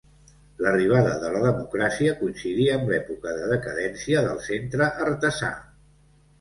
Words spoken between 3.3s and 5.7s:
de decadència del Centre Artesà.